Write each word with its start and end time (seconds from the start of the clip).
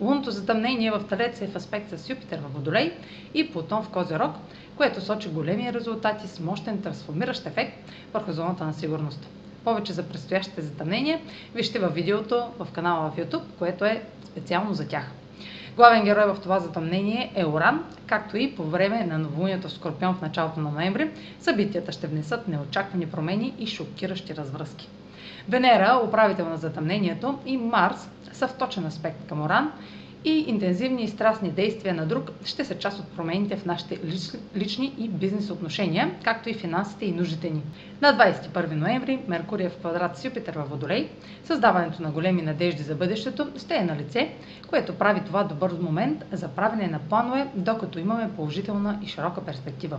Лунното 0.00 0.30
затъмнение 0.30 0.90
в 0.90 1.04
Талец 1.08 1.40
е 1.40 1.46
в 1.46 1.56
аспект 1.56 1.98
с 1.98 2.10
Юпитер 2.10 2.38
в 2.38 2.52
Водолей 2.54 2.92
и 3.34 3.52
Плутон 3.52 3.82
в 3.82 3.88
Козерог, 3.88 4.32
което 4.76 5.00
сочи 5.00 5.28
големи 5.28 5.72
резултати 5.72 6.28
с 6.28 6.40
мощен 6.40 6.82
трансформиращ 6.82 7.46
ефект 7.46 7.90
върху 8.12 8.32
зоната 8.32 8.64
на 8.64 8.74
сигурност. 8.74 9.28
Повече 9.64 9.92
за 9.92 10.02
предстоящите 10.02 10.62
затъмнения 10.62 11.20
вижте 11.54 11.78
във 11.78 11.94
видеото 11.94 12.44
в 12.58 12.68
канала 12.72 13.10
в 13.10 13.16
YouTube, 13.16 13.44
което 13.58 13.84
е 13.84 14.02
специално 14.24 14.74
за 14.74 14.88
тях. 14.88 15.10
Главен 15.76 16.04
герой 16.04 16.26
в 16.26 16.40
това 16.42 16.60
затъмнение 16.60 17.32
е 17.34 17.44
Оран, 17.44 17.80
както 18.06 18.36
и 18.36 18.54
по 18.54 18.64
време 18.64 19.04
на 19.04 19.18
новолунието 19.18 19.68
в 19.68 19.72
Скорпион 19.72 20.14
в 20.14 20.20
началото 20.20 20.60
на 20.60 20.70
ноември, 20.70 21.10
събитията 21.40 21.92
ще 21.92 22.06
внесат 22.06 22.48
неочаквани 22.48 23.06
промени 23.06 23.54
и 23.58 23.66
шокиращи 23.66 24.34
развръзки. 24.34 24.88
Венера, 25.48 26.00
управител 26.04 26.48
на 26.48 26.56
затъмнението, 26.56 27.38
и 27.46 27.56
Марс 27.56 28.08
са 28.32 28.48
в 28.48 28.54
точен 28.54 28.86
аспект 28.86 29.26
към 29.28 29.42
Оран 29.42 29.72
и 30.24 30.44
интензивни 30.46 31.04
и 31.04 31.08
страстни 31.08 31.50
действия 31.50 31.94
на 31.94 32.06
друг 32.06 32.30
ще 32.44 32.64
са 32.64 32.78
част 32.78 32.98
от 33.00 33.16
промените 33.16 33.56
в 33.56 33.64
нашите 33.64 33.98
лични 34.56 34.94
и 34.98 35.08
бизнес 35.08 35.50
отношения, 35.50 36.14
както 36.24 36.48
и 36.48 36.54
финансите 36.54 37.06
и 37.06 37.12
нуждите 37.12 37.50
ни. 37.50 37.62
На 38.00 38.18
21 38.18 38.74
ноември 38.74 39.18
Меркурий 39.28 39.66
е 39.66 39.70
в 39.70 39.76
квадрат 39.76 40.18
с 40.18 40.24
Юпитер 40.24 40.54
във 40.54 40.70
Водолей. 40.70 41.08
Създаването 41.44 42.02
на 42.02 42.10
големи 42.10 42.42
надежди 42.42 42.82
за 42.82 42.94
бъдещето 42.94 43.48
ще 43.58 43.74
е 43.74 43.84
на 43.84 43.96
лице, 43.96 44.34
което 44.68 44.94
прави 44.94 45.20
това 45.26 45.44
добър 45.44 45.72
момент 45.80 46.24
за 46.32 46.48
правене 46.48 46.86
на 46.86 46.98
планове, 46.98 47.46
докато 47.54 47.98
имаме 47.98 48.30
положителна 48.36 48.98
и 49.02 49.06
широка 49.06 49.44
перспектива. 49.44 49.98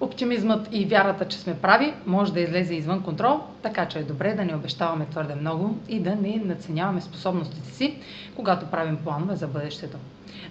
Оптимизмът 0.00 0.68
и 0.72 0.84
вярата, 0.84 1.28
че 1.28 1.38
сме 1.38 1.54
прави, 1.54 1.94
може 2.06 2.32
да 2.32 2.40
излезе 2.40 2.74
извън 2.74 3.02
контрол, 3.02 3.40
така 3.62 3.86
че 3.86 3.98
е 3.98 4.02
добре 4.02 4.34
да 4.34 4.44
не 4.44 4.54
обещаваме 4.54 5.06
твърде 5.06 5.34
много 5.34 5.78
и 5.88 6.00
да 6.00 6.16
не 6.16 6.42
наценяваме 6.44 7.00
способностите 7.00 7.70
си, 7.70 7.98
когато 8.36 8.66
правим 8.66 8.96
планове 8.96 9.36
за 9.36 9.46
бъдещето. 9.46 9.96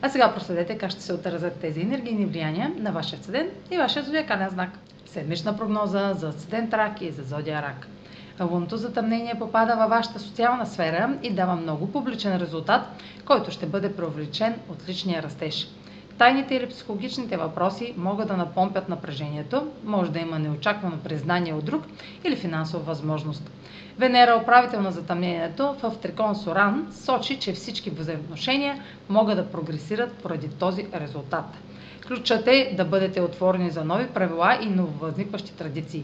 А 0.01 0.09
сега 0.09 0.33
проследете 0.33 0.77
как 0.77 0.91
ще 0.91 1.01
се 1.01 1.13
отразят 1.13 1.59
тези 1.59 1.81
енергийни 1.81 2.25
влияния 2.25 2.73
на 2.77 2.91
вашия 2.91 3.19
седент 3.23 3.51
и 3.71 3.77
вашия 3.77 4.03
зодиакален 4.03 4.49
знак. 4.49 4.69
Седмична 5.05 5.57
прогноза 5.57 6.13
за 6.13 6.31
седент 6.31 6.73
рак 6.73 7.01
и 7.01 7.11
за 7.11 7.23
зодия 7.23 7.61
рак. 7.61 7.87
Лунното 8.41 8.77
затъмнение 8.77 9.39
попада 9.39 9.75
във 9.75 9.89
вашата 9.89 10.19
социална 10.19 10.65
сфера 10.65 11.17
и 11.23 11.33
дава 11.33 11.55
много 11.55 11.91
публичен 11.91 12.37
резултат, 12.37 12.81
който 13.25 13.51
ще 13.51 13.65
бъде 13.65 13.95
привлечен 13.95 14.55
от 14.69 14.89
личния 14.89 15.23
растеж. 15.23 15.67
Тайните 16.17 16.55
или 16.55 16.69
психологичните 16.69 17.37
въпроси 17.37 17.93
могат 17.97 18.27
да 18.27 18.37
напомпят 18.37 18.89
напрежението, 18.89 19.67
може 19.83 20.11
да 20.11 20.19
има 20.19 20.39
неочаквано 20.39 20.97
признание 20.97 21.53
от 21.53 21.65
друг 21.65 21.83
или 22.23 22.35
финансова 22.35 22.83
възможност. 22.83 23.51
Венера, 23.97 24.39
управител 24.43 24.81
на 24.81 24.91
затъмнението 24.91 25.75
в 25.83 25.93
Трикон 26.01 26.35
Соран, 26.35 26.87
сочи, 26.93 27.39
че 27.39 27.53
всички 27.53 27.89
взаимоотношения 27.89 28.79
могат 29.09 29.37
да 29.37 29.51
прогресират 29.51 30.13
поради 30.13 30.49
този 30.49 30.87
резултат. 30.93 31.45
Ключът 32.07 32.47
е 32.47 32.73
да 32.77 32.85
бъдете 32.85 33.21
отворени 33.21 33.69
за 33.69 33.83
нови 33.85 34.07
правила 34.07 34.59
и 34.61 34.65
нововъзникващи 34.65 35.53
традиции. 35.53 36.03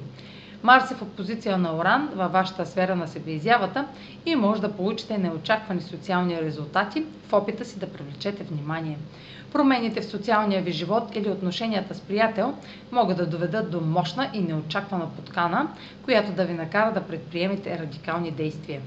Марс 0.64 0.92
е 0.92 0.96
в 0.96 1.02
опозиция 1.02 1.58
на 1.58 1.76
Оран 1.76 2.10
във 2.16 2.32
вашата 2.32 2.66
сфера 2.66 2.96
на 2.96 3.08
себеизявата 3.08 3.86
и 4.26 4.36
може 4.36 4.62
да 4.62 4.72
получите 4.72 5.18
неочаквани 5.18 5.82
социални 5.82 6.42
резултати 6.42 7.06
в 7.28 7.34
опита 7.34 7.66
си 7.66 7.80
да 7.80 7.94
привлечете 7.94 8.44
внимание. 8.44 8.98
Промените 9.52 10.02
в 10.02 10.06
социалния 10.06 10.62
ви 10.62 10.72
живот 10.72 11.16
или 11.16 11.30
отношенията 11.30 11.96
с 11.96 12.02
приятел 12.02 12.54
могат 12.92 13.18
да 13.18 13.26
доведат 13.26 13.72
до 13.72 13.82
мощна 13.82 14.30
и 14.34 14.40
неочаквана 14.40 15.10
подкана, 15.10 15.68
която 16.06 16.32
да 16.32 16.46
ви 16.46 16.54
накара 16.54 16.94
да 16.94 17.02
предприемете 17.02 17.80
радикални 17.80 18.32
действия. 18.32 18.82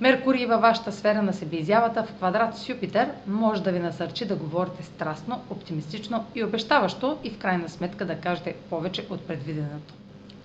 Меркурий 0.00 0.46
във 0.46 0.60
вашата 0.60 0.92
сфера 0.92 1.22
на 1.22 1.32
себеизявата 1.32 2.02
в 2.02 2.12
квадрат 2.12 2.58
с 2.58 2.68
Юпитер 2.68 3.08
може 3.26 3.62
да 3.62 3.72
ви 3.72 3.78
насърчи 3.78 4.24
да 4.24 4.36
говорите 4.36 4.82
страстно, 4.82 5.42
оптимистично 5.50 6.24
и 6.34 6.44
обещаващо 6.44 7.18
и 7.24 7.30
в 7.30 7.38
крайна 7.38 7.68
сметка 7.68 8.04
да 8.06 8.20
кажете 8.20 8.54
повече 8.70 9.06
от 9.10 9.26
предвиденото. 9.26 9.94